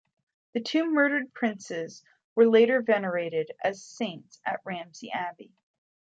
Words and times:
The 0.53 0.61
two 0.61 0.89
murdered 0.91 1.31
princes 1.31 2.01
were 2.33 2.49
later 2.49 2.81
venerated 2.81 3.51
as 3.63 3.83
saints 3.85 4.39
at 4.43 4.59
Ramsey 4.65 5.11
Abbey. 5.11 5.51